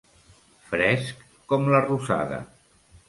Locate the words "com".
1.53-1.69